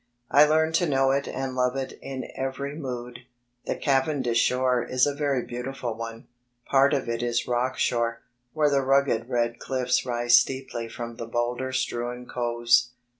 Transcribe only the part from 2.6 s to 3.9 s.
mood. The